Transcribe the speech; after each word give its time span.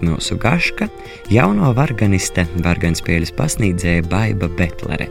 Mūsu 0.00 0.38
gaška 0.40 0.88
jauno 1.32 1.74
varganiste, 1.76 2.46
varganspēles 2.64 3.34
pasniedzēja 3.36 4.06
Baiba 4.08 4.48
Betlere. 4.56 5.10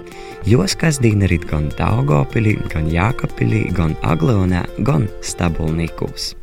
Jos 0.50 0.73
kasdīna 0.79 1.29
rit 1.29 1.46
gan 1.50 1.69
Daugopilī, 1.77 2.55
gan 2.73 2.89
Jākapilī, 2.89 3.67
gan 3.75 3.94
Agleonā, 4.02 4.65
gan 4.88 5.05
Stabulnīkūs. 5.21 6.33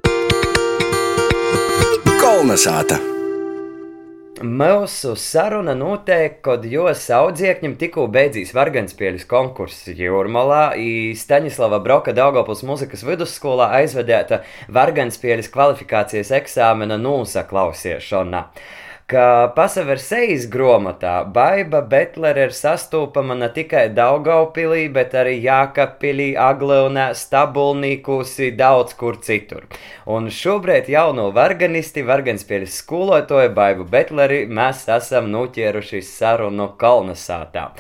Kolnesāta! 2.22 3.15
Mūsu 4.37 5.15
saruna 5.17 5.72
notiek, 5.72 6.42
kad 6.45 6.65
jūs 6.69 7.06
audziekņiem 7.17 7.79
tikko 7.81 8.03
beidzīs 8.13 8.51
Varganspēļas 8.53 9.24
konkurss 9.31 9.87
Jūrmalā, 9.88 10.74
Staņislava 11.17 11.78
Broka 11.81 12.13
Daugopils 12.13 12.60
muzikas 12.69 13.01
vidusskolā 13.09 13.71
aizvedēta 13.78 14.42
Varganspēļas 14.69 15.49
kvalifikācijas 15.54 16.34
eksāmena 16.42 17.01
nosaklausīšana 17.01 18.42
ka 19.11 19.52
pasaver 19.55 20.01
sejas 20.02 20.48
grāmatā 20.51 21.12
Baiva 21.34 21.80
Betlere 21.91 22.47
ir 22.48 22.55
sastopama 22.59 23.37
ne 23.38 23.48
tikai 23.55 23.84
Daugaupilī, 23.95 24.87
bet 24.97 25.14
arī 25.14 25.37
Jākapilī, 25.45 26.33
Agleunē, 26.47 27.06
Stabulnīkūsī, 27.20 28.50
daudz 28.59 28.97
kur 28.98 29.20
citur. 29.28 29.69
Un 30.11 30.27
šobrīd 30.38 30.91
jauno 30.91 31.28
varganisti, 31.37 32.02
varganspēļas 32.09 32.80
skolotāju 32.83 33.55
Baivu 33.55 33.87
Betleri 33.92 34.42
mēs 34.50 34.83
esam 34.97 35.30
noķēruši 35.36 36.02
sarunu 36.11 36.73
Kalnasātā 36.80 37.70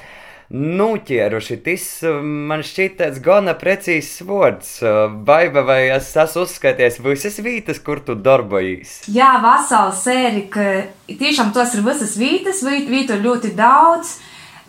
nuķēruši. 0.52 1.58
Tas 1.64 1.86
man 2.22 2.62
šķiet 2.66 3.18
gana 3.24 3.56
precīzs 3.58 4.20
vārds. 4.26 4.78
Baiba, 5.26 5.64
vai 5.66 5.80
es 5.96 6.12
esmu 6.14 6.46
uzskaities 6.46 7.00
visas 7.02 7.40
vietas, 7.42 7.82
kur 7.82 8.00
tu 8.04 8.14
darbojies? 8.14 9.02
Jā, 9.12 9.36
vasāla 9.42 9.94
sēri, 9.96 10.46
ka 10.52 10.86
tiešām 11.10 11.52
tos 11.56 11.74
ir 11.74 11.84
visas 11.86 12.16
vietas, 12.20 12.62
vietu 12.62 13.18
ļoti 13.18 13.54
daudz. 13.58 14.16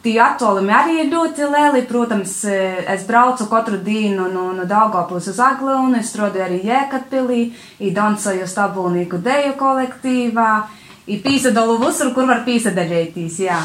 Tie 0.05 0.13
attālumi 0.21 0.71
arī 0.71 0.99
ir 1.01 1.09
ļoti 1.11 1.47
lieli. 1.51 1.81
Protams, 1.89 2.33
es 2.45 3.05
braucu 3.07 3.47
katru 3.49 3.79
dienu 3.83 4.27
no, 4.31 4.51
no 4.55 4.67
Daugavpils 4.69 5.31
uz 5.33 5.39
Aglonu, 5.43 5.97
es 5.99 6.13
strādāju 6.13 6.45
arī 6.45 6.59
Jēkabpilī, 6.69 7.41
dancoju 7.97 8.45
stabulnieku 8.47 9.19
deju 9.25 9.57
kolektīvā, 9.59 10.51
ir 11.09 11.25
pīsadalu 11.25 11.81
visur, 11.81 12.13
kur 12.15 12.29
var 12.29 12.45
pīsadaļēties, 12.45 13.41
jā. 13.47 13.59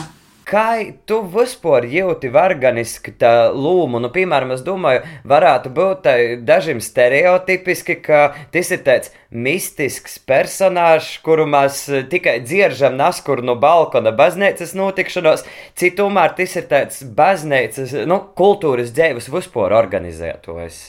Kā 0.48 0.82
tu 1.06 1.20
vispār 1.30 1.84
jūti 1.86 2.30
varganiski 2.32 3.12
tā 3.18 3.52
lūmu? 3.54 4.00
Nu, 4.02 4.10
piemēram, 4.12 4.54
es 4.56 4.64
domāju, 4.66 5.02
varētu 5.28 5.70
būt 5.74 6.08
dažiem 6.48 6.80
stereotipiski, 6.82 7.96
ka 8.02 8.22
tas 8.54 8.72
ir 8.74 8.82
tāds 8.86 9.12
mistisks 9.30 10.18
personāžs, 10.28 11.14
kuru 11.24 11.46
mēs 11.50 11.84
tikai 12.10 12.40
dzieržam 12.42 12.98
naskuru 12.98 13.44
no 13.46 13.54
balkona 13.60 14.10
baznīcas 14.16 14.74
notikšanos, 14.78 15.46
citumēr 15.78 16.34
tas 16.40 16.56
ir 16.58 16.66
tāds 16.72 17.04
baznīcas, 17.06 17.94
nu, 18.10 18.18
kultūras 18.38 18.90
dzēvis 18.96 19.30
vispār 19.32 19.76
organizētojs. 19.78 20.82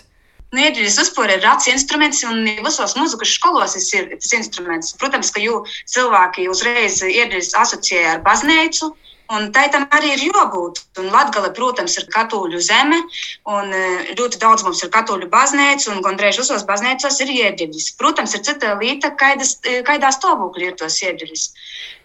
Niedrīs 0.53 0.99
vispār 1.01 1.31
ir 1.33 1.41
rats 1.41 1.65
instruments, 1.69 2.19
un 2.29 2.43
visos 2.45 2.93
muzikas 2.97 3.31
skolos 3.39 3.73
ir 3.97 4.11
tas 4.13 4.33
instruments. 4.37 4.91
Protams, 5.01 5.31
ka 5.33 5.41
jū 5.41 5.63
cilvēki 5.89 6.45
uzreiz 6.51 6.99
iedrīs 7.07 7.55
asociē 7.57 8.03
ar 8.11 8.21
baznīcu, 8.25 8.91
Un 9.31 9.52
tai 9.55 9.69
tam 9.71 9.85
arī 9.95 10.11
ir 10.13 10.23
jābūt. 10.27 10.81
Un 10.99 11.07
Latvija, 11.13 11.53
protams, 11.55 11.95
ir 11.97 12.09
katoļu 12.11 12.59
zeme, 12.61 12.99
un 13.47 13.71
e, 13.71 13.83
ļoti 14.19 14.39
daudz 14.41 14.65
mums 14.67 14.83
ir 14.83 14.91
katoļu 14.91 15.30
baznīca, 15.31 15.93
un 15.93 16.03
gandrīz 16.03 16.41
visos 16.41 16.65
baznīcās 16.67 17.21
ir 17.23 17.31
ieģeļas. 17.31 17.93
Protams, 17.97 18.35
ir 18.35 18.43
cita 18.43 18.73
lieta, 18.81 19.13
e, 19.15 19.80
kādā 19.88 20.11
stāvoklī 20.11 20.69
ir 20.69 20.77
tos 20.80 20.99
ieģeļas. 21.02 21.45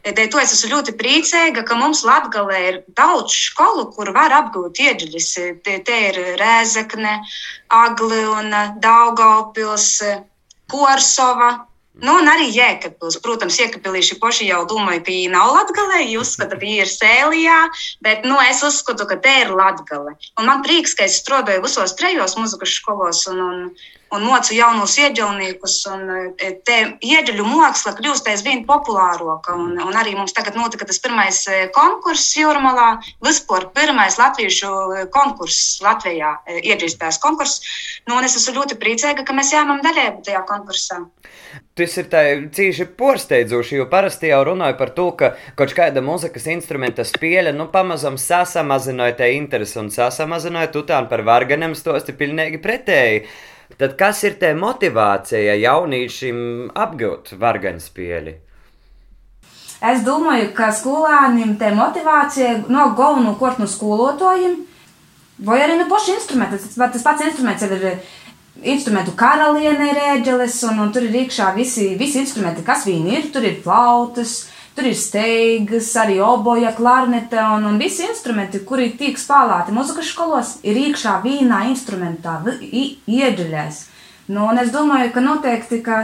Dēļ 0.07 0.31
to 0.31 0.41
es 0.41 0.55
esmu 0.55 0.71
ļoti 0.77 0.95
priecīga, 0.97 1.65
ka 1.67 1.77
mums 1.77 2.05
Latvijā 2.07 2.61
ir 2.71 2.81
daudz 2.97 3.35
skolu, 3.35 3.89
kur 3.93 4.15
var 4.15 4.33
apgūt 4.39 4.79
ieģeļas. 4.87 5.31
Te, 5.67 5.79
te 5.85 5.99
ir 6.13 6.21
Rēzekne, 6.39 7.19
Agliona, 7.83 8.69
Daugaupils, 8.79 9.91
Korsova. 10.71 11.68
Nu, 11.99 12.13
un 12.21 12.29
arī 12.31 12.47
Jēkabils. 12.55 13.19
Protams, 13.25 13.57
Jēkabīlīši 13.59 14.19
paši 14.23 14.47
jau 14.53 14.61
domāja, 14.71 15.03
ka 15.03 15.11
viņi 15.11 15.33
nav 15.33 15.51
latgalē, 15.57 16.05
viņi 16.05 16.19
uzskata, 16.21 16.55
ka 16.55 16.63
viņi 16.63 16.77
ir 16.85 16.91
sēlijā, 16.93 17.59
bet 18.07 18.27
nu, 18.29 18.37
es 18.45 18.63
uzskatu, 18.67 19.07
ka 19.11 19.19
te 19.25 19.33
ir 19.43 19.51
latgale. 19.51 20.15
Un 20.39 20.47
man 20.47 20.63
prieks, 20.67 20.95
ka 20.95 21.09
es 21.09 21.19
strādāju 21.19 21.65
visos 21.67 21.97
trejos 21.99 22.37
muzikas 22.39 22.77
skolos 22.79 23.25
un, 23.33 23.43
un, 23.43 23.65
un 24.15 24.25
mocu 24.25 24.57
jaunus 24.57 24.97
ieģelniekus. 25.01 25.77
E, 25.89 26.51
te 26.67 26.79
ieģeļu 27.05 27.47
māksla 27.49 27.95
kļūst 27.99 28.31
aizvien 28.33 28.65
populārāka. 28.69 29.57
Un, 29.59 29.77
un 29.85 29.99
arī 29.99 30.15
mums 30.17 30.35
tagad 30.37 30.57
notika 30.59 30.89
tas 30.89 31.01
pirmais 31.05 31.43
e, 31.51 31.67
konkurss 31.75 32.37
Jūrmalā. 32.39 32.89
Vispār 33.25 33.69
pirmais 33.77 34.19
latviešu 34.21 34.71
e, 34.71 35.05
konkurss 35.15 35.81
Latvijā, 35.85 36.35
ieģeļspējas 36.59 37.21
konkurss. 37.23 37.77
Nu, 38.09 38.21
es 38.25 38.39
esmu 38.39 38.59
ļoti 38.61 38.79
priecīga, 38.81 39.27
ka 39.27 39.37
mēs 39.37 39.53
jāmam 39.55 39.83
dalību 39.85 40.25
tajā 40.27 40.45
konkursā. 40.49 41.03
Tas 41.79 41.95
ir 42.01 42.09
cīši 42.55 42.89
porsteidzoši, 42.99 43.77
jo 43.79 43.87
parasti 43.91 44.33
jau 44.33 44.41
runāju 44.51 44.77
par 44.81 44.91
to, 44.97 45.07
ka 45.19 45.31
kaut 45.59 45.73
kāda 45.77 46.03
mūzikas 46.05 46.49
instrumenta 46.51 47.07
spēle, 47.07 47.53
nu, 47.57 47.69
pamazam 47.73 48.19
sasamazināja 48.21 49.17
te 49.21 49.31
interesi 49.37 49.79
un 49.81 49.93
sasamazināja 49.95 50.73
tutānu 50.75 51.11
par 51.11 51.23
varganiem 51.29 51.77
stosti 51.79 52.17
pilnīgi 52.19 52.61
pretēji. 52.65 53.23
Tad 53.77 53.99
kas 54.01 54.23
ir 54.25 54.39
tā 54.41 54.55
motivācija 54.57 55.59
jauniešiem 55.61 56.39
apgūt 56.73 57.35
varganspēli? 57.39 58.39
Es 59.79 60.01
domāju, 60.03 60.49
ka 60.57 60.73
skolāniem 60.75 61.53
tā 61.61 61.69
motivācija 61.77 62.65
nav 62.73 62.97
galvenokārt 62.99 63.61
no 63.63 63.69
skolotājiem, 63.71 64.57
vai 65.47 65.61
arī 65.63 65.77
no 65.79 65.87
paša 65.91 66.17
instrumenta. 66.17 66.59
Tas, 66.59 66.75
tas 66.97 67.05
pats 67.05 67.27
instruments 67.29 67.63
ir 67.63 68.01
instrumentu 68.73 69.15
karaliene, 69.19 69.93
ir 69.93 70.01
ēģeles, 70.17 70.57
un, 70.67 70.81
un 70.83 70.91
tur 70.95 71.07
ir 71.07 71.21
iekšā 71.23 71.53
visi, 71.55 71.93
visi 72.01 72.19
instrumenti, 72.25 72.67
kas 72.67 72.87
viņi 72.89 73.15
ir. 73.21 73.29
Tur 73.35 73.47
ir 73.47 73.61
flautas, 73.63 74.49
Tur 74.79 74.87
ir 74.87 74.95
steigas, 74.95 75.89
arī 75.99 76.21
oboja, 76.23 76.71
klarnete 76.71 77.41
un, 77.43 77.65
un 77.67 77.81
visi 77.83 78.05
instrumenti, 78.07 78.61
kuri 78.63 78.93
tiek 78.95 79.17
spēlēti 79.19 79.73
muzikas 79.75 80.13
skolos, 80.13 80.53
ir 80.63 80.79
iekšā 80.79 81.17
vīnā 81.25 81.65
instrumentā, 81.73 82.37
iedziļās. 82.47 83.81
Nu, 84.31 84.45
un 84.47 84.63
es 84.63 84.71
domāju, 84.71 85.11
ka 85.17 85.25
noteikti, 85.25 85.81
ka, 85.83 85.99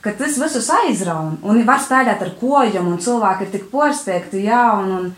ka 0.00 0.14
tas 0.16 0.38
visus 0.40 0.70
aizraun 0.72 1.36
un 1.44 1.60
var 1.68 1.84
spēlēt 1.84 2.24
ar 2.24 2.32
kojam, 2.40 2.88
un 2.94 3.02
cilvēki 3.04 3.44
ir 3.44 3.52
tik 3.58 3.68
porsteigti, 3.68 4.46
jā, 4.48 4.62
un, 4.80 4.96
un, 4.96 5.10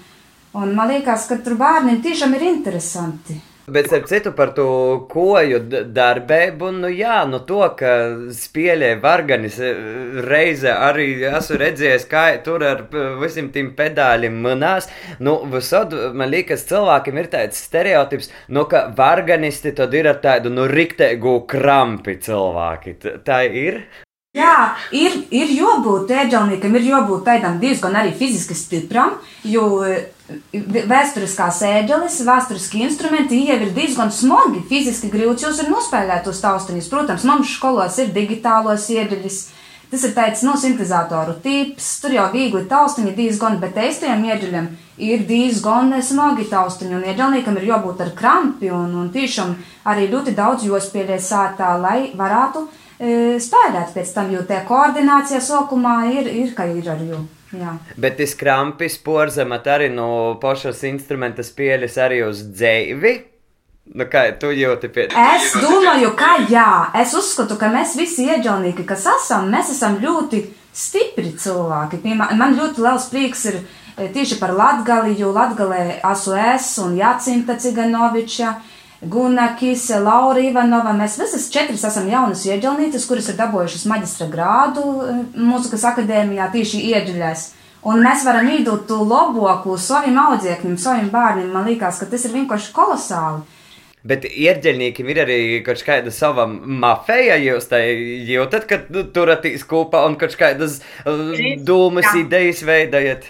un 0.59 0.75
man 0.75 0.91
liekas, 0.91 1.29
ka 1.31 1.39
tur 1.47 1.55
bērniem 1.63 2.03
tiešām 2.03 2.35
ir 2.35 2.49
interesanti. 2.51 3.39
Bet 3.67 3.93
ar 3.93 4.05
citu 4.07 4.31
par 4.31 4.53
to 4.55 4.67
koju 5.11 5.59
darbību, 5.91 6.69
nu 6.77 6.91
jā, 6.95 7.17
nu 7.27 7.41
to, 7.49 7.65
ka 7.79 7.95
spēlē 8.31 8.93
varganis 9.03 9.59
e, 9.59 9.73
reize 10.23 10.71
arī 10.71 11.09
esmu 11.33 11.59
redzējis, 11.65 12.07
kā 12.07 12.25
tur 12.47 12.63
ar 12.63 12.85
visiem 13.19 13.51
tiem 13.51 13.73
pedāļiem 13.75 14.39
manās. 14.47 14.87
Nu, 15.19 15.41
visod, 15.51 15.99
man 16.15 16.31
liekas, 16.31 16.63
cilvēkiem 16.71 17.19
ir 17.19 17.33
tāds 17.35 17.67
stereotips, 17.67 18.31
nu, 18.55 18.69
ka 18.71 18.87
varganisti 18.95 19.75
tad 19.75 19.99
ir 19.99 20.13
ar 20.15 20.23
tādu, 20.23 20.55
nu, 20.55 20.71
riktēgu 20.71 21.41
krampi 21.51 22.21
cilvēki. 22.23 23.01
Tā 23.27 23.43
ir? 23.51 23.83
Jā, 24.37 24.77
ir, 24.93 25.15
ir 25.33 25.53
jābūt 25.57 26.11
ēģelniekam, 26.13 26.75
ir 26.77 26.91
jābūt 26.91 27.25
tādam 27.25 27.57
diezgan 27.63 27.97
arī 27.97 28.13
fiziski 28.19 28.57
stipram, 28.59 29.15
jo 29.49 29.81
vēsturiskās 30.91 31.63
ēģeles, 31.65 32.19
vēsturiski 32.27 32.83
instrumenti 32.85 33.39
jau 33.47 33.57
ir 33.63 33.73
diezgan 33.77 34.13
smagi, 34.13 34.61
fiziski 34.69 35.09
grūti 35.13 35.47
jūs 35.47 35.63
ir 35.63 35.71
nospēlēt 35.73 36.27
tos 36.27 36.43
taustiņus. 36.45 36.91
Protams, 36.93 37.25
mums 37.29 37.57
skolos 37.57 37.97
ir 38.03 38.13
digitālos 38.13 38.91
ieģeļus. 38.93 39.41
Tas 39.87 40.03
ir 40.03 40.17
tāds 40.17 40.41
no 40.43 40.57
sintēzatoru 40.59 41.37
tips, 41.45 41.93
tur 42.03 42.17
jau 42.17 42.25
viegli 42.33 42.65
taustiņi 42.69 43.13
diezgan, 43.17 43.61
bet 43.63 43.79
eistajam 43.79 44.25
ieģeļam 44.27 44.67
ir 45.07 45.23
diezgan 45.29 45.95
smagi 46.03 46.49
taustiņi, 46.51 46.97
un 46.99 47.05
ieģelniekam 47.07 47.61
ir 47.61 47.69
jābūt 47.71 48.03
ar 48.03 48.11
krampi, 48.19 48.73
un, 48.75 48.91
un 48.99 49.13
tiešām 49.15 49.55
arī 49.87 50.11
ļoti 50.11 50.35
daudz 50.35 50.67
jospēlē 50.67 51.21
sātā, 51.23 51.77
lai 51.79 52.11
varētu 52.19 52.67
E, 52.67 52.86
spēlēt 52.99 53.95
pēc 53.95 54.13
tam, 54.15 54.31
jo 54.33 54.43
tā 54.49 54.63
koordinācija 54.69 55.41
sākumā 55.45 55.97
ir, 56.15 56.31
ir 56.33 56.55
ka 56.57 56.69
ir 56.71 56.89
ar 56.91 57.03
jū. 57.03 57.23
Jā. 57.57 57.77
Bet 57.97 58.19
tas 58.19 58.35
krampis 58.35 58.97
porzemat 58.99 59.67
arī 59.71 59.89
no 59.93 60.37
pašas 60.43 60.83
instrumenta 60.89 61.45
spēles 61.47 61.97
arī 62.01 62.25
uz 62.27 62.43
dzēvi. 62.51 63.15
Nu, 63.95 64.09
kā 64.11 64.25
tu 64.41 64.51
jūti 64.51 64.91
pie 64.91 65.07
tā? 65.13 65.27
Es 65.37 65.53
domāju, 65.63 66.11
ka 66.19 66.33
jā, 66.51 66.91
es 66.99 67.15
uzskatu, 67.15 67.55
ka 67.61 67.71
mēs 67.71 67.95
visi 67.95 68.27
ieģelnieki, 68.27 68.83
kas 68.89 69.07
esam, 69.13 69.47
mēs 69.53 69.71
esam 69.77 70.01
ļoti 70.03 70.43
stipri 70.75 71.31
cilvēki. 71.39 72.03
Man 72.19 72.57
ļoti 72.59 72.83
liels 72.83 73.07
prieks 73.13 73.45
ir 73.53 73.61
e, 73.61 74.09
tieši 74.11 74.41
par 74.41 74.57
Latgali, 74.59 75.15
jo 75.21 75.31
Latgalē 75.37 76.01
esmu 76.01 76.35
es 76.57 76.73
un 76.83 76.99
Jacinta 76.99 77.55
Ciganoviča. 77.63 78.57
Guna 78.57 78.76
Kise, 79.59 79.99
Laura 80.01 80.41
Ivanova. 80.41 80.95
Mēs 80.97 81.19
visas 81.21 81.51
četras 81.53 81.85
esam 81.85 82.09
jaunas 82.09 82.47
ieģelnītes, 82.47 83.05
kuras 83.07 83.29
ir 83.29 83.37
dabūjušas 83.37 83.85
maģistra 83.91 84.29
grādu 84.33 84.85
eh, 85.05 85.21
mūzikas 85.37 85.85
akadēmijā 85.93 86.49
tieši 86.53 86.81
ieģeļēs. 86.95 87.53
Un 87.87 88.01
mēs 88.03 88.25
varam 88.27 88.49
iedot 88.51 88.87
to 88.89 89.03
labāko 89.05 89.77
saviem 89.79 90.17
audzēkņiem, 90.19 90.79
saviem 90.81 91.11
bērniem. 91.13 91.53
Man 91.53 91.69
liekas, 91.69 92.01
ka 92.01 92.09
tas 92.11 92.25
ir 92.25 92.35
vienkārši 92.35 92.73
kolosāli. 92.75 93.45
Bet 94.07 94.25
ierģeļniekiem 94.27 95.09
ir 95.11 95.21
arī 95.25 95.39
kaut 95.67 95.83
kāda 95.85 96.13
sava 96.15 96.47
mafija, 96.47 97.37
jūs 97.43 97.67
tā 97.71 97.81
jūtat, 97.83 98.67
ka 98.71 98.81
nu, 98.95 99.03
turatīs 99.11 99.67
kopā 99.67 100.05
un 100.07 100.15
kaut 100.19 100.37
kādas 100.39 100.79
uh, 101.03 101.35
dūmas 101.67 102.15
idejas 102.19 102.63
veidojat. 102.67 103.27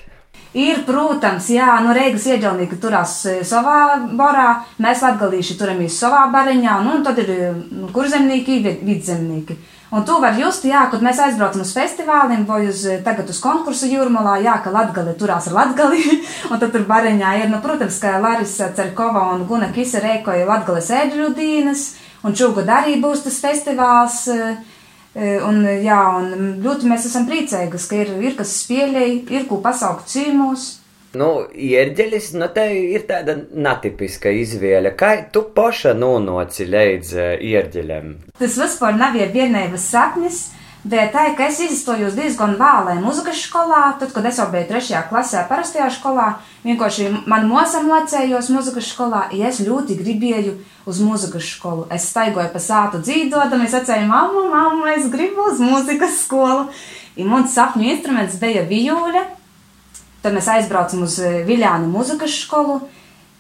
Ir, 0.57 0.79
protams, 0.89 1.51
jā, 1.53 1.69
nu, 1.85 1.93
Reigas 1.93 2.25
ieģelnieki 2.31 2.79
turās 2.81 3.19
e, 3.29 3.39
savā 3.45 3.99
barā, 4.17 4.63
mēs 4.81 5.03
latgalīši 5.05 5.59
turamies 5.61 5.99
savā 6.01 6.23
bariņā, 6.33 6.79
nu, 6.87 6.95
un 6.97 7.03
tad 7.05 7.21
ir 7.21 7.33
nu, 7.53 7.91
kurzemnieki, 7.93 8.63
vidzemnieki. 8.81 9.59
Un 9.91 10.03
to 10.05 10.17
var 10.19 10.35
just, 10.35 10.65
jā, 10.67 10.81
kad 10.91 11.03
mēs 11.05 11.21
aizbraucam 11.23 11.63
uz 11.63 11.71
festivāliem 11.77 12.43
vai 12.49 12.65
uz, 12.67 12.83
eh, 12.91 12.99
tagad 13.05 13.29
uz 13.31 13.39
konkursu 13.39 13.87
jūrmalā, 13.87 14.41
jā, 14.43 14.57
ka 14.65 14.73
Latgali 14.75 15.15
turās 15.15 15.47
ar 15.47 15.55
Latgali, 15.61 16.03
un 16.51 16.59
tad 16.59 16.73
tur 16.75 16.89
bariņā 16.89 17.35
ir, 17.43 17.51
nu, 17.53 17.61
protams, 17.63 18.01
ka 18.03 18.17
Larisa 18.19 18.73
Cerkova 18.75 19.29
un 19.35 19.45
Guna 19.47 19.71
Kisa 19.77 20.03
rēkoja 20.03 20.49
Latgales 20.49 20.91
ēdļu 20.91 21.29
dīnas, 21.37 21.85
un 22.27 22.35
šogad 22.35 22.73
arī 22.81 22.97
būs 23.05 23.23
tas 23.29 23.39
festivāls, 23.45 24.25
eh, 24.35 24.57
un, 25.17 25.63
jā, 25.81 26.01
un 26.21 26.57
ļoti 26.65 26.91
mēs 26.91 27.07
esam 27.09 27.25
priecēgas, 27.29 27.87
ka 27.89 28.03
ir, 28.03 28.11
ir 28.21 28.35
kas 28.37 28.53
spēļēji, 28.63 29.23
ir 29.33 29.47
ko 29.49 29.63
pasaukt 29.65 30.11
cīmos. 30.13 30.75
Nu, 31.17 31.47
ierģelis, 31.55 32.33
nu, 32.37 32.49
te 32.53 32.67
ir 32.77 33.07
tāda 33.09 33.39
netipiska 33.55 34.33
izvēle. 34.37 34.93
Kā 34.99 35.15
tu 35.33 35.47
paša 35.57 35.95
nonāci 35.97 36.67
līdz 36.69 37.15
uh, 37.17 37.31
ierģeļam? 37.41 38.11
Tas 38.37 38.59
vispār 38.61 38.99
nav 38.99 39.17
vienības 39.17 39.89
sapnis. 39.95 40.43
Bet 40.85 41.15
tā, 41.15 41.25
ka 41.35 41.49
es 41.51 41.59
izstojos 41.65 42.15
diezgan 42.15 42.55
vēlē 42.61 42.99
muzikas 43.03 43.41
skolā, 43.43 43.97
tad, 43.99 44.13
kad 44.15 44.27
es 44.29 44.37
jau 44.39 44.47
biju 44.53 44.69
trešajā 44.69 45.01
klasē, 45.09 45.47
parastajā 45.49 45.89
skolā, 45.95 46.27
vienkārši 46.67 47.09
man 47.27 47.49
mosam 47.51 47.89
lecējos 47.91 48.53
muzikas 48.55 48.93
skolā, 48.93 49.25
ja 49.35 49.51
es 49.51 49.59
ļoti 49.67 49.97
gribēju 49.99 50.53
uz 50.87 51.01
muzikas 51.03 51.49
skolu. 51.57 51.89
Es 51.91 52.07
staigoju 52.13 52.53
pa 52.53 52.63
sātu 52.63 53.03
dzīvotam, 53.03 53.65
es 53.67 53.75
atceru, 53.75 54.07
mamma, 54.11 54.45
mamma, 54.53 54.93
es 54.95 55.11
gribu 55.11 55.49
uz 55.51 55.59
muzikas 55.65 56.21
skolu. 56.23 56.69
Un 57.17 57.33
mans 57.33 57.57
sapņu 57.57 57.91
instruments 57.91 58.39
bija 58.39 58.63
vijūļa, 58.69 59.25
Tad 60.27 60.35
mēs 60.35 60.49
aizbraucam 60.51 61.05
uz 61.07 61.21
eh, 61.23 61.45
Viljānu 61.47 61.87
muzikas 61.87 62.35
skolu. 62.43 62.81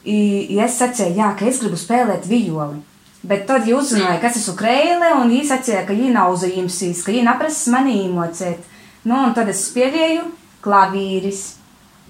Es 0.06 0.76
sacīju, 0.78 1.16
jā, 1.18 1.32
ka 1.34 1.48
es 1.50 1.58
gribu 1.58 1.74
spēlēt 1.80 2.28
violi. 2.30 2.78
Bet 3.26 3.46
tad 3.48 3.64
viņi 3.66 3.74
uzzināja, 3.74 4.20
ka 4.22 4.30
es 4.30 4.38
esmu 4.38 4.54
krēle, 4.60 5.08
un 5.18 5.30
viņi 5.32 5.48
sacīja, 5.48 5.82
ka 5.86 5.94
viņi 5.96 6.12
nav 6.14 6.34
uzījumsīs, 6.36 7.02
ka 7.02 7.10
viņi 7.10 7.24
neprasa 7.26 7.72
mani 7.74 7.96
iemocēt. 8.04 8.66
Nu, 9.06 9.18
un 9.18 9.34
tad 9.34 9.50
es 9.50 9.64
spēlēju 9.66 10.28
klavīris. 10.62 11.40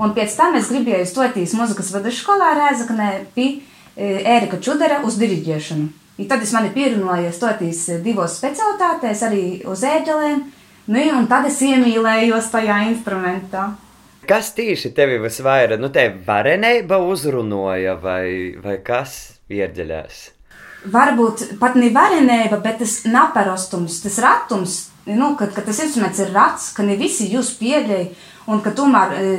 Un 0.03 0.13
pēc 0.17 0.35
tam 0.37 0.59
es 0.59 0.69
gribēju 0.69 1.07
stoties 1.09 1.55
muzikas 1.57 1.89
vidusskolā 1.95 2.51
Rēzaknē 2.59 3.09
pie 3.37 3.63
Ērika 3.97 4.61
Čudera 4.61 5.01
uz 5.09 5.17
diriģēšanu. 5.21 5.89
I 6.21 6.29
tad 6.29 6.45
es 6.45 6.53
mani 6.57 6.69
pierunāju 6.73 7.33
stoties 7.37 7.83
divos 8.05 8.37
specialitātēs, 8.41 9.25
arī 9.25 9.43
uz 9.69 9.85
ēģelēm. 9.85 10.45
Nu, 10.93 11.03
un 11.17 11.27
tad 11.33 11.49
es 11.49 11.59
iemīlējos 11.65 12.53
tajā 12.53 12.83
instrumentā. 12.91 13.71
Kas 14.29 14.53
tieši 14.57 14.93
tevi 14.95 15.21
visvairāk, 15.23 15.81
nu, 15.81 15.89
te 15.95 16.09
varenība 16.29 17.01
uzrunoja 17.09 17.97
vai, 18.03 18.57
vai 18.63 18.81
kas 18.85 19.39
ierģeļās? 19.49 20.36
Varbūt 20.93 21.59
pat 21.61 21.77
ne 21.79 21.89
varenība, 21.95 22.61
bet 22.63 22.81
tas 22.83 23.01
naparastums, 23.09 24.01
tas 24.05 24.19
ratums, 24.23 24.75
nu, 25.09 25.33
kad, 25.39 25.53
kad 25.55 25.67
tas 25.67 25.81
instruments 25.83 26.21
ir 26.23 26.33
rats, 26.35 26.73
ka 26.77 26.85
ne 26.87 26.97
visi 27.01 27.29
jūs 27.33 27.55
pieļauj, 27.61 28.05
un 28.53 28.61
ka 28.63 28.73
tomēr 28.77 29.15
e, 29.17 29.31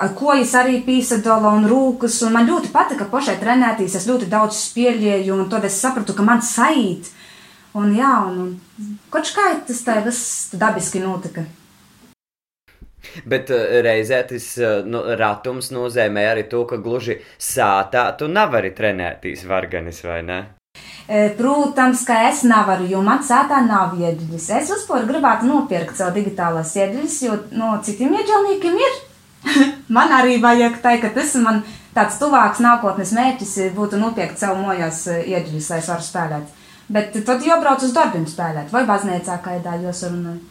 ar 0.00 0.14
kojas 0.16 0.54
arī 0.58 0.78
pīsadala 0.86 1.52
un 1.58 1.66
rūkas, 1.70 2.20
un 2.26 2.34
man 2.36 2.48
ļoti 2.48 2.72
patika 2.74 3.08
pašai 3.10 3.36
trenētīs, 3.42 3.98
es 3.98 4.08
ļoti 4.08 4.30
daudz 4.32 4.62
spēļēju, 4.70 5.34
un 5.36 5.50
tad 5.52 5.66
es 5.68 5.76
sapratu, 5.82 6.16
ka 6.16 6.26
man 6.26 6.40
saīt, 6.44 7.12
un 7.76 7.92
jā, 7.96 8.14
un, 8.30 8.56
un 8.80 8.96
kaut 9.12 9.34
kā 9.36 9.50
tas 9.66 9.84
tā 9.86 10.00
viss 10.06 10.56
dabiski 10.56 11.02
notika. 11.04 11.44
Bet 13.28 13.50
uh, 13.52 13.78
reizē 13.84 14.22
tas 14.26 14.46
uh, 14.58 14.80
nu, 14.88 15.04
ratums 15.20 15.70
nozīmē 15.74 16.24
arī 16.32 16.48
to, 16.50 16.64
ka 16.66 16.80
gluži 16.82 17.20
sātā 17.38 18.08
tu 18.18 18.26
nevari 18.32 18.72
trenēties 18.74 19.44
varganis, 19.46 20.00
vai 20.06 20.22
ne? 20.26 20.38
E, 21.08 21.28
protams, 21.36 22.04
ka 22.08 22.16
es 22.30 22.42
nevaru, 22.48 22.86
jo 22.88 23.02
man 23.04 23.20
sātā 23.24 23.58
nav 23.66 23.92
ieģeļas. 23.98 24.46
Es 24.56 24.70
vispār 24.72 25.04
gribētu 25.08 25.48
nopirkt 25.50 25.98
savu 25.98 26.16
digitālās 26.16 26.72
ieģeļas, 26.78 27.18
jo 27.26 27.36
no 27.60 27.74
citiem 27.84 28.14
ieģeļniekiem 28.16 28.78
ir. 28.86 28.96
man 29.96 30.14
arī 30.16 30.38
vajag 30.40 30.80
tā, 30.80 30.96
ka 31.02 31.12
tas 31.12 31.34
man 31.44 31.60
tāds 31.94 32.16
tuvāks 32.22 32.62
nākotnes 32.64 33.12
mērķis 33.12 33.54
būtu 33.76 34.00
nopirkt 34.00 34.40
savu 34.40 34.64
mojās 34.64 35.04
e, 35.12 35.20
ieģeļas, 35.34 35.70
lai 35.74 35.82
es 35.84 35.92
varu 35.92 36.08
spēlēt. 36.08 36.58
Bet 36.94 37.14
tad 37.28 37.44
jau 37.44 37.60
brauc 37.60 37.84
uz 37.84 37.92
darbiem 37.96 38.24
spēlēt, 38.28 38.72
vai 38.72 38.86
baznīcā, 38.88 39.38
kā 39.44 39.58
ir 39.58 39.64
daļos 39.64 40.04
runājot. 40.08 40.50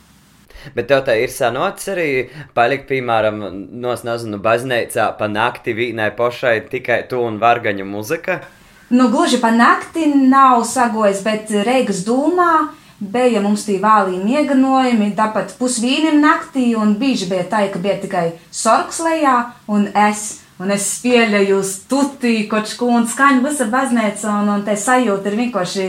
Bet 0.78 0.88
tev 0.88 1.02
tā 1.08 1.18
ir 1.20 1.32
sanots 1.34 1.90
arī 1.92 2.10
palikt, 2.56 2.86
piemēram, 2.92 3.42
nos 3.84 4.06
nezinu, 4.06 4.38
baznīcā 4.42 5.10
pa 5.18 5.28
nakti 5.28 5.74
vīnai 5.76 6.12
pošai 6.16 6.60
tikai 6.70 7.04
tu 7.10 7.20
un 7.26 7.42
vargaņu 7.42 7.90
muzika? 7.90 8.44
Nu, 8.94 9.08
gluži 9.10 9.40
pa 9.42 9.50
nakti 9.52 10.06
nav 10.06 10.64
sagojis, 10.70 11.24
bet 11.26 11.50
Reigas 11.66 12.04
dūmā 12.06 12.68
bija 13.02 13.40
mums 13.42 13.64
tie 13.66 13.80
vālī 13.82 14.20
mieganojumi, 14.22 15.08
tāpat 15.18 15.56
pusvīnim 15.58 16.20
naktī, 16.22 16.68
un 16.78 16.94
bieži 17.00 17.26
bija 17.32 17.48
tā, 17.50 17.64
ka 17.74 17.82
bija 17.82 17.96
tikai 18.04 18.28
sorks 18.54 19.02
lejā 19.02 19.38
un 19.68 19.88
es. 20.10 20.40
Un 20.62 20.70
es 20.72 20.86
spēlēju 21.00 21.58
uz 21.58 21.72
tuti, 21.90 22.36
kaut 22.48 22.70
ko 22.78 22.92
un 22.94 23.08
skaņu 23.10 23.42
visa 23.42 23.66
baznīca, 23.72 24.36
un, 24.44 24.52
un 24.54 24.62
te 24.64 24.76
sajūta 24.78 25.32
ir 25.32 25.40
vienkārši, 25.40 25.88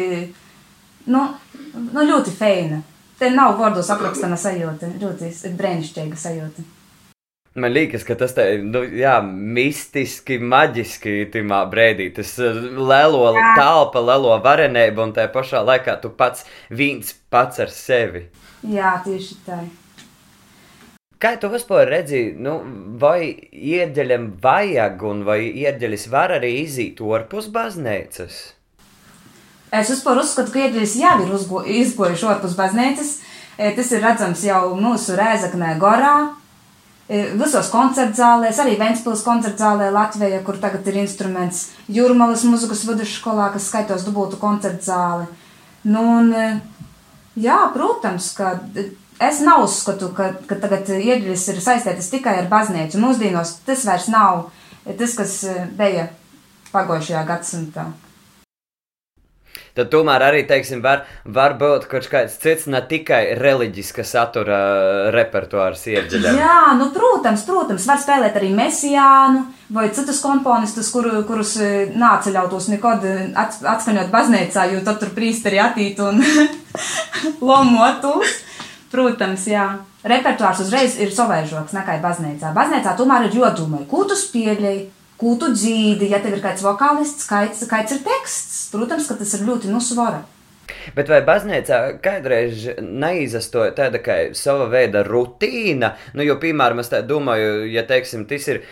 nu, 1.12 1.26
nu 1.92 2.06
ļoti 2.08 2.32
feina. 2.38 2.80
Te 3.20 3.28
nav 3.30 3.58
vārdos 3.60 3.92
aprakstama 3.92 4.40
sajūta. 4.40 4.88
Ļoti 5.04 5.52
brīnišķīga 5.60 6.18
sajūta. 6.24 6.64
Man 7.54 7.70
liekas, 7.70 8.02
ka 8.02 8.16
tas 8.18 8.32
ir 8.42 8.64
nu, 8.66 8.80
jā, 8.98 9.20
mistiski, 9.22 10.40
maģiski 10.42 11.28
tajā 11.30 11.60
brīdī. 11.70 12.08
Tas 12.16 12.32
uh, 12.42 12.56
lielo 12.74 13.30
telpa, 13.54 14.02
lielo 14.02 14.34
varenību, 14.42 15.06
un 15.06 15.14
tajā 15.14 15.30
pašā 15.36 15.62
laikā 15.62 15.94
tu 16.02 16.10
pats 16.10 16.42
viens 16.74 17.14
pats 17.30 17.62
ar 17.62 17.70
sevi. 17.70 18.26
Jā, 18.66 18.96
tieši 19.04 19.38
tā. 19.46 19.60
Kā 21.22 21.36
tu 21.40 21.48
vispār 21.52 21.86
redzi, 21.88 22.26
nu, 22.36 22.58
vai 23.00 23.30
iedeļam 23.54 24.32
vajag, 24.42 25.06
un 25.06 25.23
vai 25.25 25.38
iedeļas 25.46 26.11
var 26.11 26.34
arī 26.40 26.56
iziet 26.64 26.99
ārpus 27.00 27.46
baznīcas? 27.54 28.42
Es 29.75 29.94
vispār 29.94 30.20
uzskatu, 30.20 30.50
ka 30.50 30.66
ieģeļas 30.66 30.96
jau 30.99 31.16
ir 31.23 31.78
izgojuši 31.87 32.32
ārpus 32.34 32.58
baznīcas. 32.58 33.18
E, 33.54 33.70
tas 33.78 33.94
ir 33.94 34.02
redzams 34.02 34.42
jau 34.42 34.73
mūsu 34.75 35.14
Rēzaknē 35.14 35.76
Gorā, 35.78 36.16
e, 37.08 37.23
visos 37.38 37.70
koncertzālēs, 37.73 38.61
arī 38.62 38.76
Ventspils 38.80 39.25
koncertzālē 39.26 39.90
Latvijā, 39.94 40.42
kur 40.46 40.58
tagad 40.62 40.87
ir 40.90 41.00
instruments 41.04 41.68
Jūrmalas 41.92 42.44
muzikas 42.49 42.84
vidusskolā, 42.88 43.50
kas 43.54 43.70
skaitos 43.70 44.06
dubultu 44.06 44.40
koncertzāli. 44.42 45.26
Nu, 45.88 46.04
un, 46.18 46.32
e, 46.32 46.46
jā, 47.40 47.58
protams, 47.75 48.30
ka 48.38 48.54
es 49.23 49.42
neuzskatu, 49.44 50.12
ka, 50.16 50.32
ka 50.49 50.61
tagad 50.62 50.90
ieģeļas 50.96 51.49
ir 51.52 51.64
saistītas 51.64 52.12
tikai 52.12 52.38
ar 52.42 52.52
baznīcu. 52.52 53.02
Mūsdienos 53.02 53.58
tas 53.66 53.84
vairs 53.88 54.08
nav 54.12 54.49
tas, 54.84 55.16
kas 55.16 55.38
bija 55.78 56.08
pagājušajā 56.75 57.28
gadsimtā 57.28 57.92
tad 59.75 59.90
tomēr 59.90 60.23
arī, 60.23 60.43
teiksim, 60.47 60.83
var, 60.85 61.04
var 61.25 61.57
būt 61.59 61.88
kaut 61.90 62.07
kāds 62.11 62.37
cits, 62.43 62.69
ne 62.71 62.81
tikai 62.88 63.35
reliģiska 63.40 64.04
satura 64.07 64.59
repertuārs 65.14 65.83
iedziļināts. 65.90 66.38
Jā, 66.38 66.61
nu, 66.78 66.90
protams, 66.95 67.43
protams, 67.49 67.88
var 67.90 68.00
spēlēt 68.02 68.38
arī 68.38 68.52
mesijānu 68.54 69.45
vai 69.75 69.88
citus 69.97 70.21
komponistus, 70.23 70.93
kur, 70.95 71.09
kurus 71.26 71.57
e, 71.59 71.73
nāceļautos 71.99 72.71
nekad 72.76 73.09
atskaņot 73.75 74.12
baznīcā, 74.14 74.69
jo 74.75 74.85
tad 74.87 75.02
tur 75.02 75.11
prīsteri 75.16 75.59
atīt 75.62 76.02
un 76.04 76.23
lomotos. 77.50 78.40
Protams, 78.95 79.49
jā. 79.50 79.73
Repertuārs 80.07 80.61
uzreiz 80.62 80.99
ir 81.00 81.11
savaižoks 81.11 81.75
nekā 81.75 81.97
baznīcā. 82.02 82.52
Baznīcā 82.54 82.93
tomēr 82.99 83.26
ir 83.26 83.38
jodomai, 83.40 83.87
ko 83.90 84.04
tu 84.07 84.14
spieļēji, 84.19 84.85
ko 85.21 85.35
tu 85.40 85.50
dzīvi, 85.54 86.11
ja 86.12 86.21
tev 86.23 86.38
ir 86.38 86.44
kāds 86.44 86.64
vokālists, 86.64 87.28
kāds, 87.30 87.64
kāds 87.71 87.97
ir 87.97 88.04
teksts. 88.06 88.62
Protams, 88.75 89.09
ka 89.09 89.18
tas 89.21 89.35
ir 89.37 89.47
ļoti 89.49 89.73
no 89.73 89.83
svara. 89.83 90.25
Bet 90.97 91.09
vai 91.09 91.21
baznīcā 91.25 91.78
kādreiz 92.04 92.66
neizsastoja 92.80 93.73
tāda 93.76 94.00
kā 94.04 94.16
sava 94.37 94.66
veida 94.73 95.04
rutīna? 95.06 95.94
Nu, 96.16 96.25
jo, 96.26 96.37
piemēram, 96.40 96.83
es 96.83 96.92
domāju, 97.09 97.64
ja 97.73 97.85
teiksim, 97.88 98.26
tas 98.28 98.49
ir 98.52 98.62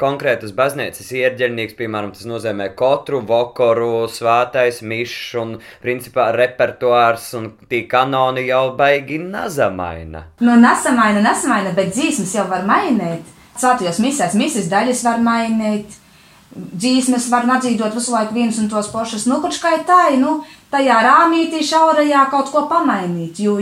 konkrētas 0.00 0.54
baznīcas 0.58 1.12
ierģelnieks, 1.18 1.76
piemēram, 1.78 2.14
tas 2.16 2.26
nozīmē 2.30 2.72
katru 2.78 3.22
vakaru, 3.28 4.06
svētais 4.12 4.82
mišs 4.86 5.36
un, 5.42 5.54
principā, 5.84 6.30
repertuārs 6.36 7.30
un 7.38 7.52
tī 7.70 7.84
kanoni 7.90 8.46
jau 8.48 8.64
baigi 8.78 9.20
nazamaina. 9.22 10.26
Nu, 10.42 10.56
nesamaina, 10.62 11.22
nesamaina, 11.24 11.76
bet 11.76 11.94
dzīsmas 11.94 12.34
jau 12.38 12.48
var 12.50 12.66
mainīt. 12.68 13.38
Svētajos 13.58 14.00
misēs 14.02 14.38
misijas 14.38 14.70
daļas 14.72 15.04
var 15.04 15.20
mainīt 15.22 15.98
dzīsmes 16.52 17.28
var 17.32 17.46
nadzīvot 17.48 17.94
visu 17.96 18.12
laiku 18.12 18.36
vienus 18.36 18.58
un 18.60 18.68
tos 18.68 18.90
pašus. 18.92 19.24
Nu, 19.28 19.38
kurš 19.44 19.60
kā 19.62 19.72
tā, 19.88 20.00
nu, 20.20 20.40
tajā 20.72 20.98
rāmītī 21.06 21.62
šaurajā 21.64 22.26
kaut 22.32 22.50
ko 22.52 22.66
pamainīt, 22.70 23.40
jo 23.44 23.56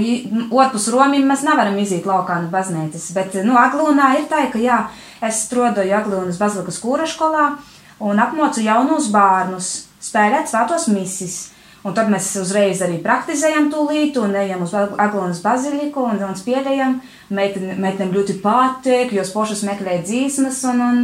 orpus 0.50 0.88
romim 0.92 1.28
mēs 1.30 1.44
nevaram 1.47 1.78
iziet 1.78 2.09
laukā 2.09 2.40
no 2.42 2.50
baznīcas. 2.52 3.11
Bet, 3.16 3.38
nu, 3.47 3.54
Aglūnā 3.61 4.14
ir 4.18 4.26
tā, 4.30 4.47
ka, 4.50 4.59
jā, 4.62 4.80
es 5.26 5.44
strodoju 5.47 5.94
Aglūnas 6.00 6.40
bazilikas 6.40 6.80
kūra 6.82 7.06
skolā 7.11 7.52
un 8.00 8.23
apmocu 8.23 8.64
jaunus 8.64 9.11
bērnus 9.14 9.73
spēlēt 10.02 10.50
svētos 10.50 10.88
misis. 10.90 11.50
Un 11.80 11.94
tad 11.96 12.10
mēs 12.12 12.28
uzreiz 12.37 12.82
arī 12.84 12.99
praktizējam 13.00 13.70
to 13.72 13.87
lītu 13.88 14.26
un 14.26 14.34
ejam 14.37 14.66
uz 14.66 14.75
Aglūnas 14.76 15.40
baziliku 15.40 16.04
un, 16.10 16.18
un 16.26 16.37
spēlējam. 16.37 16.99
Meitenēm 17.32 18.12
ļoti 18.12 18.37
patīk, 18.42 19.14
jo 19.16 19.25
spošas 19.25 19.64
meklē 19.68 20.02
dzīsmas 20.04 20.60
un, 20.68 20.82
un, 20.84 20.99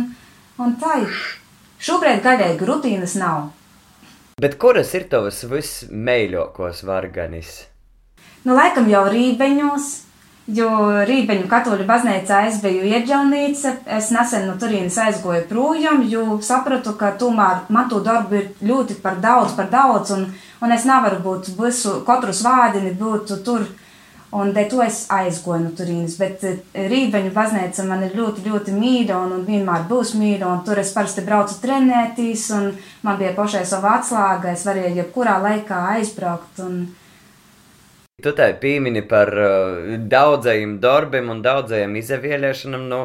un 0.60 0.74
tā 0.80 0.98
ir. 1.06 1.22
Šobrīd 1.80 2.20
gaļēji 2.24 2.68
rutīnas 2.68 3.16
nav. 3.20 3.48
Bet 4.36 4.58
kuras 4.60 4.92
ir 4.92 5.06
tavas 5.08 5.40
vismīļākās 5.48 6.82
varganis? 6.84 7.54
Nu, 8.44 8.52
laikam 8.52 8.84
jau 8.92 9.06
rībeņos, 9.08 9.86
jo 10.46 10.68
rībeņu 11.08 11.48
katoļu 11.50 11.86
baznīcā 11.88 12.42
es 12.48 12.60
biju 12.62 12.84
ieģelnīca. 12.86 13.72
Es 13.98 14.12
nesen 14.14 14.46
no 14.50 14.56
turienes 14.60 14.98
aizgoju 15.02 15.46
projām, 15.50 16.04
jo 16.10 16.38
sapratu, 16.42 16.94
ka 16.98 17.14
tomēr 17.18 17.66
man 17.68 17.90
to 17.90 18.02
darbu 18.04 18.40
ir 18.40 18.52
ļoti 18.62 19.00
par 19.02 19.18
daudz, 19.22 19.56
par 19.58 19.70
daudz, 19.72 20.14
un, 20.16 20.28
un 20.62 20.76
es 20.76 20.86
nevaru 20.88 21.22
būt 21.24 21.50
visu, 21.58 22.00
katru 22.06 22.34
svādini 22.36 22.94
būt 22.98 23.36
tur 23.46 23.66
Un 24.36 24.50
dēļ 24.52 24.66
to 24.68 24.80
es 24.82 25.04
aizgoju 25.12 25.62
no 25.62 25.70
turienes. 25.78 26.16
Bet 26.18 26.42
eh, 26.44 26.58
Rīgaņu 26.90 27.30
baznīca 27.34 27.84
man 27.86 28.02
ir 28.04 28.16
ļoti, 28.18 28.42
ļoti 28.44 28.74
mīļa 28.74 29.20
un, 29.22 29.36
un 29.38 29.44
vienmēr 29.46 29.86
būs 29.88 30.16
mīļa. 30.18 30.50
Tur 30.66 30.80
es 30.82 30.90
parasti 30.92 31.24
braucu 31.24 31.56
trenēties, 31.62 32.46
un 32.58 32.72
man 33.06 33.20
bija 33.20 33.32
pašai 33.38 33.62
sava 33.68 33.94
atslēga. 34.00 34.52
Es 34.52 34.66
varēju 34.66 34.98
jebkurā 34.98 35.38
laikā 35.44 35.78
aizbraukt. 35.94 36.60
Un, 36.66 36.82
Tu 38.24 38.30
tā 38.32 38.46
piemini 38.56 39.02
par 39.04 39.28
uh, 39.36 39.90
daudzajiem 40.08 40.70
darbiem 40.80 41.26
un 41.34 41.42
daudzajiem 41.44 41.98
izvēlēšanām. 42.00 42.86
Nu, 42.88 43.00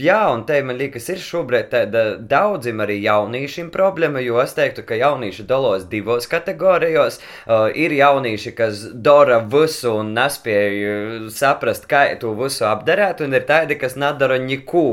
jā, 0.00 0.22
un 0.32 0.46
te 0.48 0.62
man 0.64 0.78
liekas, 0.80 1.10
ir 1.12 1.20
šobrīd 1.20 1.68
tāda 1.74 2.04
daudziem 2.30 2.80
arī 2.80 2.96
jauniešiem 3.02 3.68
problēma, 3.74 4.22
jo 4.24 4.40
es 4.40 4.56
teiktu, 4.56 4.86
ka 4.88 4.96
jaunieši 4.96 5.44
dalos 5.50 5.84
divos 5.92 6.24
kategorijos. 6.32 7.20
Uh, 7.44 7.66
ir 7.76 7.92
jaunieši, 7.98 8.54
kas 8.56 8.86
dara 8.96 9.42
visu 9.44 9.98
un 9.98 10.16
nespēja 10.16 11.28
saprast, 11.28 11.84
kā 11.92 12.06
to 12.16 12.32
visu 12.40 12.64
apdarēt, 12.64 13.20
un 13.20 13.36
ir 13.36 13.44
tādi, 13.44 13.76
kas 13.76 14.00
nedara 14.00 14.40
neko. 14.40 14.86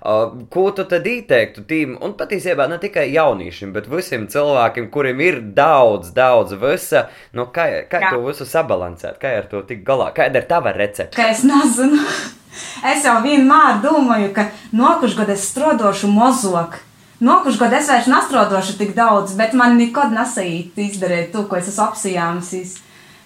Uh, 0.00 0.32
ko 0.48 0.64
tu 0.72 0.88
tad 0.88 1.04
ieteiktu 1.06 1.62
tīm, 1.68 1.92
un 2.02 2.16
patiesībā 2.18 2.64
ne 2.72 2.80
tikai 2.82 3.04
jauniešiem, 3.12 3.76
bet 3.76 3.84
visiem 3.92 4.24
cilvēkiem, 4.32 4.88
kuriem 4.96 5.20
ir 5.22 5.38
daudz, 5.54 6.10
daudz 6.16 6.56
visa, 6.58 7.04
nu, 7.36 7.46
kā, 7.54 7.68
kā 7.92 8.00
Jā. 8.02 8.16
to 8.16 8.24
visu 8.24 8.48
sabalansēt, 8.62 9.18
kā 9.20 9.34
ar 9.40 9.50
to 9.50 9.60
tik 9.66 9.82
galā, 9.86 10.12
kāda 10.16 10.40
ir 10.40 10.48
tava 10.48 10.72
recepte? 10.76 11.16
Ka 11.18 11.28
es 11.34 11.42
nezinu. 11.46 12.00
es 12.92 13.04
jau 13.04 13.18
vienmēr 13.24 13.82
domāju, 13.84 14.32
ka 14.36 14.48
nākušu 14.72 15.20
gadu 15.20 15.36
es 15.36 15.50
strodošu 15.50 16.10
mozok. 16.12 16.78
Nākušu 17.22 17.60
gadu 17.60 17.78
es 17.78 17.90
vairs 17.90 18.08
nestrodošu 18.10 18.78
tik 18.80 18.96
daudz, 18.96 19.36
bet 19.38 19.52
man 19.58 19.76
nekad 19.78 20.14
nesait 20.14 20.78
izdarīt 20.78 21.30
to, 21.34 21.44
ko 21.46 21.60
es 21.60 21.68
esmu 21.70 21.90
apsijāmis. 21.90 22.78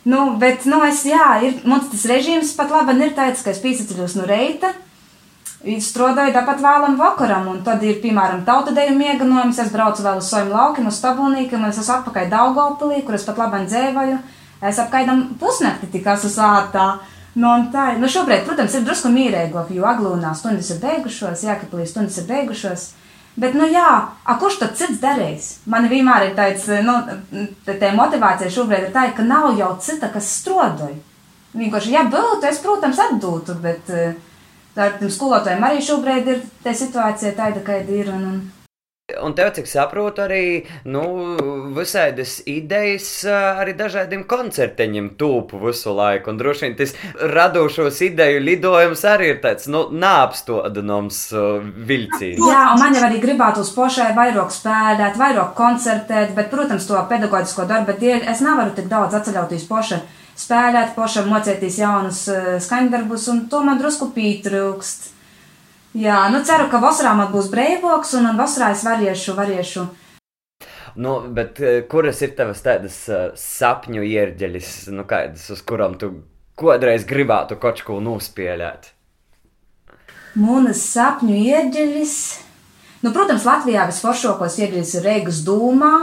Nu, 0.07 0.37
bet, 0.39 0.67
nu, 0.71 0.79
es, 0.87 1.01
jā, 1.09 1.31
ir, 1.43 1.63
mums 1.67 1.89
tas 1.91 2.05
režīms 2.07 2.53
pat 2.55 2.71
labi 2.71 2.95
ir 3.03 3.17
tāds, 3.17 3.41
ka 3.43 3.51
es 3.51 3.59
pīsaceļos 3.63 4.15
no 4.21 4.27
reita, 4.29 4.71
strādāju 5.83 6.31
tāpat 6.37 6.61
vēlam 6.63 6.95
vakaram, 7.01 7.49
un 7.51 7.63
tad 7.67 7.83
ir, 7.83 7.99
piemēram, 8.05 8.45
tautadēju 8.47 8.95
mieganojums, 8.95 9.59
es 9.65 9.73
braucu 9.73 10.05
vēl 10.05 10.21
uz 10.21 10.29
saviem 10.31 10.53
laukiem, 10.55 10.87
uz 10.87 11.01
stabulnīkiem, 11.01 11.59
un 11.59 11.73
es 11.73 11.81
esmu 11.83 11.97
atpakaļ 11.97 12.31
Daugavpilī, 12.31 13.01
kur 13.03 13.19
es 13.19 13.27
pat 13.27 13.41
labam 13.43 13.67
dzēvoju, 13.67 14.21
es 14.63 14.79
apkaidam 14.83 15.27
pusnakti 15.41 15.91
tik 15.93 16.07
esmu 16.15 16.31
sātā. 16.33 16.87
Nu, 17.37 17.51
tā, 17.73 17.91
nu 18.01 18.09
šobrīd, 18.09 18.47
protams, 18.47 18.75
ir 18.79 18.87
drusku 18.87 19.11
mīrēgāk, 19.13 19.75
jo 19.77 19.85
aglūnā 19.85 20.31
stundas 20.37 20.71
ir 20.73 20.79
beigušos, 20.81 21.45
jākapilī 21.45 21.85
stundas 21.89 22.17
ir 22.23 22.29
beigušos. 22.31 22.87
Bet, 23.37 23.53
nu 23.53 23.67
jā, 23.69 23.91
a, 24.25 24.37
kurš 24.41 24.63
tad 24.63 24.79
cits 24.79 25.03
darīs? 25.03 25.51
Man 25.69 25.91
vienmēr 25.91 26.31
ir 26.31 26.39
tāds, 26.39 26.65
nu, 26.87 26.95
tā 27.67 27.91
motivācija 27.93 28.49
šobrīd 28.55 28.87
ir 28.87 28.95
tā, 28.95 29.11
ka 29.13 29.27
nav 29.27 29.51
jau 29.59 29.75
cita, 29.85 30.09
kas 30.15 30.31
strodoja. 30.39 30.97
Vienkārši, 31.57 31.93
ja 31.93 32.07
būtu, 32.09 32.49
es, 32.49 32.63
protams, 32.65 33.03
atdūtu, 33.05 33.59
bet 33.61 33.93
uh, 33.93 34.17
Tādiem 34.77 35.09
skolotājiem 35.09 35.65
arī 35.65 35.81
šobrīd 35.81 36.27
ir 36.29 36.41
tā 36.65 36.75
situācija 36.77 37.33
tāda, 37.39 37.63
kāda 37.65 37.95
ir. 37.97 38.11
Un, 38.13 38.25
un... 38.29 38.43
Un 39.23 39.35
tev, 39.37 39.53
cik 39.57 39.69
saprotu, 39.71 40.25
arī 40.25 40.65
nu, 40.89 41.05
visādas 41.77 42.39
idejas 42.49 43.09
arī 43.27 43.77
dažādiem 43.79 44.27
koncerteņiem 44.29 45.13
tūpu 45.21 45.61
visu 45.63 45.95
laiku. 45.97 46.33
Un 46.33 46.41
droši 46.41 46.67
vien 46.67 46.77
tas 46.79 46.95
radošos 47.21 48.03
ideju 48.09 48.43
lidojums 48.45 49.05
arī 49.09 49.33
ir 49.35 49.41
tāds 49.45 49.71
nu, 49.73 49.87
nāpstodams 49.93 51.23
vilciens. 51.89 52.43
Jā, 52.43 52.63
un 52.75 52.83
man 52.83 52.97
jau 52.97 53.07
arī 53.09 53.23
gribētu 53.23 53.65
uz 53.65 53.73
pošai 53.77 54.13
vairāk 54.17 54.53
spēlēt, 54.55 55.19
vairāk 55.21 55.57
koncertēt, 55.59 56.37
bet, 56.37 56.51
protams, 56.53 56.87
to 56.89 57.01
pedagoģisko 57.11 57.67
darbu 57.69 57.97
dēļ 58.01 58.31
es 58.33 58.45
nevaru 58.45 58.77
tik 58.77 58.91
daudz 58.93 59.17
atceļauties 59.19 59.67
pošai 59.71 60.01
spēlēt, 60.37 60.95
pašam 60.97 61.31
mocēties 61.33 61.81
jaunus 61.81 62.23
uh, 62.29 62.57
skaņdarbus, 62.63 63.29
un 63.33 63.45
to 63.53 63.63
man 63.65 63.81
drusku 63.81 64.11
pietrūkst. 64.17 65.13
Jā, 65.97 66.27
nu 66.33 66.43
ceru, 66.45 66.67
ka 66.73 66.81
vasarā 66.83 67.15
man 67.17 67.31
būs 67.33 67.49
brīvāks, 67.53 68.13
un 68.19 68.29
vasarā 68.37 68.73
es 68.75 68.83
varēšu, 68.85 69.37
varēšu. 69.39 69.85
Nu, 71.01 71.19
bet 71.37 71.61
uh, 71.61 71.79
kuras 71.89 72.21
ir 72.25 72.35
tavas 72.37 72.61
tādas 72.65 72.99
uh, 73.13 73.31
sapņu 73.37 74.05
ierģeļas, 74.05 74.73
nu, 74.97 75.07
kādas, 75.09 75.49
uz 75.53 75.63
kurām 75.65 75.97
tu 76.01 76.13
kādreiz 76.57 77.05
gribētu 77.09 77.59
kaut 77.61 77.81
ko 77.85 77.99
nospēlēt? 78.05 78.93
Mūnas 80.37 80.83
sapņu 80.93 81.37
ierģeļas. 81.37 82.15
Nu, 83.05 83.13
protams, 83.13 83.45
Latvijā 83.49 83.89
visforšākos 83.89 84.61
ierģeļas 84.61 84.95
ir 84.99 85.11
Reigas 85.11 85.43
dūmā, 85.49 85.95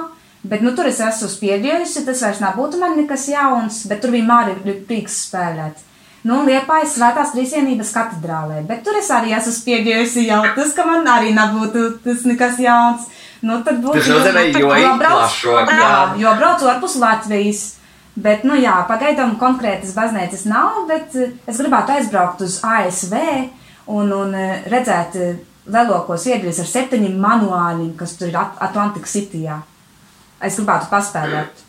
Bet 0.43 0.59
nu, 0.59 0.73
tur 0.75 0.89
es 0.89 0.99
esmu 0.99 1.29
spiedījusi, 1.31 2.03
tas 2.03 2.19
vairs 2.25 2.41
nebūtu 2.43 2.79
man 2.81 2.97
nekas 2.99 3.29
jauns, 3.31 3.85
bet 3.87 4.01
tur 4.03 4.11
vienmēr 4.11 4.51
ir 4.51 4.81
prieks 4.89 5.21
spēlēt. 5.29 5.79
Nu, 6.23 6.39
Liepājas 6.47 6.95
svētās 6.95 7.33
trīsienības 7.33 7.91
katedrālē, 7.95 8.61
bet 8.67 8.83
tur 8.85 8.95
es 8.99 9.09
arī 9.11 9.33
esmu 9.35 9.51
spiedījusi 9.57 10.27
jau 10.29 10.41
tas, 10.55 10.71
ka 10.75 10.85
man 10.87 11.07
arī 11.09 11.33
nebūtu 11.35 11.85
tas 12.05 12.23
nekas 12.29 12.61
jauns. 12.63 13.09
Nu, 13.43 13.59
tad 13.65 13.81
būtu 13.83 13.99
tas 13.99 14.11
nozīmē, 14.11 14.45
jo, 14.55 14.93
braucu, 15.01 15.55
jā, 15.67 15.97
jo 16.21 16.35
braucu 16.39 16.69
ārpus 16.71 16.99
Latvijas. 17.01 17.63
Bet, 18.13 18.43
nu 18.45 18.53
jā, 18.55 18.75
pagaidām 18.85 19.35
konkrētas 19.41 19.95
baznīcas 19.97 20.45
nav, 20.45 20.83
bet 20.85 21.15
eh, 21.17 21.31
es 21.49 21.57
gribētu 21.57 21.95
aizbraukt 21.95 22.43
uz 22.45 22.59
ASV 22.61 23.15
un, 23.89 24.13
un 24.13 24.37
eh, 24.37 24.67
redzēt 24.69 25.17
eh, 25.17 25.35
lielākos 25.65 26.29
iedļus 26.29 26.61
ar 26.61 26.69
septiņiem 26.69 27.17
manuāļiem, 27.17 27.95
kas 27.97 28.13
tur 28.19 28.29
ir 28.29 28.37
Atlantikas 28.37 29.17
Cityjā 29.17 29.57
es 30.43 30.59
gribētu 30.59 30.89
paspēlēt. 30.91 31.63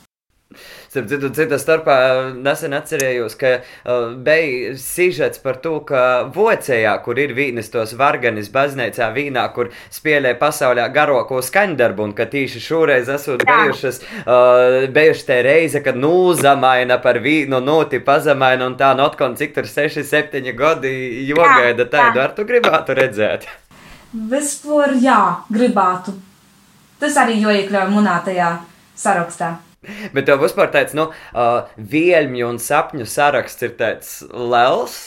Starp 0.94 1.08
citu, 1.10 1.28
cita 1.34 1.56
starpā 1.58 1.94
nesen 2.38 2.70
atcerējos, 2.76 3.32
ka 3.34 3.48
uh, 3.56 4.12
bija 4.14 4.76
sižets 4.78 5.40
par 5.42 5.56
to, 5.58 5.80
ka 5.88 6.28
Vocējā, 6.36 6.92
kur 7.02 7.18
ir 7.18 7.32
vīnes 7.34 7.72
tos 7.72 7.96
varganis 7.98 8.46
baznīcā 8.54 9.08
vīnā, 9.16 9.42
kur 9.56 9.72
spēlē 9.90 10.36
pasaulē 10.38 10.84
garoko 10.94 11.40
skaņdarbu, 11.42 12.06
un 12.06 12.14
ka 12.14 12.28
tīši 12.30 12.62
šoreiz 12.62 13.10
esot 13.10 13.42
bijušas, 13.42 13.98
uh, 14.22 14.86
bijuši 14.94 15.26
te 15.32 15.40
reize, 15.48 15.82
kad 15.82 15.98
nūzamaina 15.98 17.00
par 17.02 17.18
vīnu, 17.26 17.58
noti 17.58 17.98
pazamaina, 17.98 18.70
un 18.70 18.78
tā 18.78 18.94
notkon, 18.94 19.34
cik 19.34 19.58
tur 19.58 19.66
6, 19.66 19.98
7 20.14 20.54
gadi 20.54 20.94
jogaida 21.26 21.90
tādu, 21.90 22.22
ar 22.22 22.38
tu 22.38 22.46
gribētu 22.46 23.00
redzēt? 23.02 23.50
Vispār 24.14 24.94
jā, 25.02 25.20
gribētu. 25.50 26.14
Tas 27.02 27.18
arī 27.18 27.42
jāiekļauj 27.42 27.94
manā 27.98 28.20
tajā 28.22 28.56
sarakstā. 28.94 29.56
Bet 30.14 30.28
tev 30.28 30.42
vispār 30.44 30.72
tāds, 30.74 30.96
nu, 30.96 31.10
uh, 31.10 31.68
vielņu 31.78 32.48
un 32.48 32.62
sapņu 32.62 33.06
saraksts 33.08 33.66
ir 33.66 33.76
tāds 33.78 34.16
liels? 34.32 34.98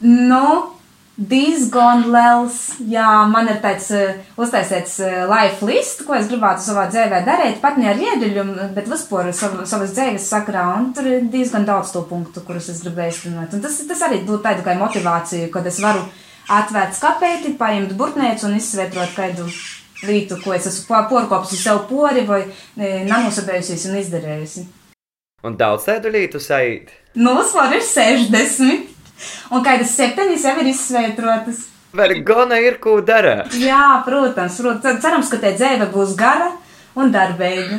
Nu, 0.00 0.76
diezgan 1.16 2.04
liels. 2.12 2.58
Jā, 2.90 3.08
man 3.30 3.48
ir 3.50 3.60
tāds 3.64 3.88
uh, 3.96 4.18
uztaisīts 4.40 4.98
uh, 5.04 5.24
life 5.30 5.64
list, 5.66 6.04
ko 6.06 6.16
es 6.18 6.28
gribētu 6.30 6.66
savā 6.66 6.86
dzīvē 6.92 7.22
darīt, 7.26 7.58
pat 7.62 7.80
ne 7.80 7.90
ar 7.92 8.02
ieduļu, 8.02 8.46
bet 8.76 8.90
vispār 8.90 9.32
sav, 9.36 9.58
savas 9.68 9.96
dzīves 9.96 10.28
sakrā. 10.32 10.66
Un 10.76 10.92
tur 10.96 11.08
ir 11.10 11.26
diezgan 11.32 11.66
daudz 11.68 11.94
to 11.94 12.04
punktu, 12.08 12.44
kurus 12.46 12.68
es 12.72 12.84
gribēju. 12.84 13.32
Un 13.32 13.64
tas, 13.64 13.80
tas 13.88 14.06
arī 14.06 14.22
būtu 14.26 14.44
tāda 14.44 14.66
kā 14.66 14.76
motivācija, 14.78 15.50
kad 15.54 15.66
es 15.68 15.80
varu 15.84 16.04
atvērt 16.52 16.94
skapēti, 16.94 17.56
paņemt 17.58 17.96
burtnēcu 17.98 18.46
un 18.46 18.60
izsvietrot 18.60 19.16
kādu 19.16 19.48
lietu, 20.04 20.38
ko 20.42 20.54
es 20.56 20.66
esmu 20.68 21.00
porkopusi 21.10 21.58
sev 21.60 21.84
pori 21.88 22.26
vai 22.28 22.42
e, 22.44 23.04
namusabējusies 23.08 23.86
un 23.90 24.00
izdarējusi. 24.02 24.66
Un 25.46 25.56
daudz 25.56 25.86
tādu 25.86 26.10
lietu 26.12 26.40
sajūt? 26.42 26.92
Nu, 27.16 27.38
svars 27.46 27.78
ir 27.78 27.84
60. 27.86 28.92
Un 29.54 29.64
kādas 29.64 29.94
septiņas 29.96 30.44
jau 30.44 30.54
ir 30.60 30.70
izsveitrotas. 30.72 31.64
Vergona 31.96 32.58
ir 32.60 32.76
ko 32.82 32.98
darīt. 33.00 33.54
Jā, 33.62 34.02
protams, 34.04 34.58
protams. 34.60 35.00
Cerams, 35.04 35.30
ka 35.32 35.40
te 35.40 35.54
dzīve 35.56 35.88
būs 35.94 36.16
gara 36.18 36.50
un 36.98 37.12
darbīga. 37.14 37.78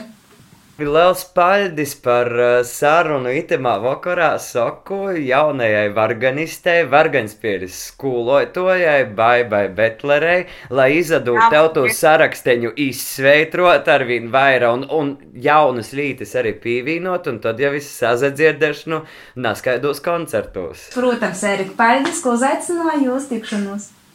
Liels 0.77 1.23
paldies 1.33 1.95
par 2.05 2.27
uh, 2.37 2.59
sarunu 2.61 3.31
itemā 3.33 3.71
vakarā 3.81 4.35
saku 4.37 5.15
jaunajai 5.25 5.87
varganistei, 5.95 6.83
varganspieris 6.85 7.79
skolotojai, 7.87 9.07
Baibai 9.17 9.63
Betlerei, 9.73 10.45
lai 10.69 10.91
izadūtu 10.99 11.49
tev 11.49 11.71
to 11.73 11.87
saraksteņu 11.89 12.75
izsveitrot 12.85 13.89
ar 13.89 14.05
vien 14.05 14.29
vairāk 14.29 14.77
un, 14.77 14.85
un 14.93 15.11
jaunas 15.33 15.95
lītes 15.97 16.37
arī 16.37 16.53
pīvīnot, 16.61 17.25
un 17.33 17.41
tad 17.41 17.57
jau 17.57 17.73
viss 17.73 17.97
sazadzirdēšanu 17.97 19.01
naskaidos 19.41 20.05
koncertos. 20.05 20.91
Protams, 20.93 21.41
Erika, 21.41 21.73
paldies, 21.81 22.21
ko 22.21 22.37
uzaicināju 22.37 23.07
jūs 23.09 23.31
tikšanos. 23.33 23.95